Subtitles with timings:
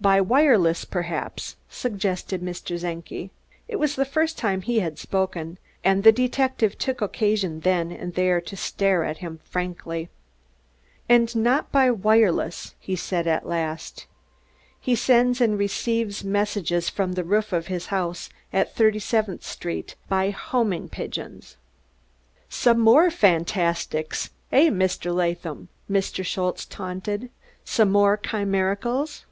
[0.00, 2.78] "By wireless, perhaps?" suggested Mr.
[2.78, 3.30] Czenki.
[3.66, 8.12] It was the first time he had spoken, and the detective took occasion then and
[8.12, 10.10] there to stare at him frankly.
[11.08, 14.04] "And not by wireless," he said at last.
[14.78, 19.94] "He sends and receives messages from the roof of his house in Thirty seventh Street
[20.10, 21.56] by homing pigeons!"
[22.50, 26.22] "Some more fandastics, eh, Laadham?" Mr.
[26.26, 27.30] Schultze taunted.
[27.64, 29.24] "Some more chimericals?"